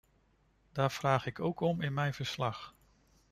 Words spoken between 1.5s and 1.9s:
om